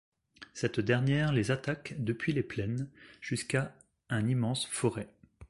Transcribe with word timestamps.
Cette 0.55 0.79
dernière 0.79 1.31
les 1.31 1.51
attaque 1.51 1.93
depuis 1.99 2.33
les 2.33 2.41
plaines, 2.41 2.89
jusqu'à 3.21 3.75
un 4.09 4.27
immense 4.27 4.65
forêt. 4.65 5.09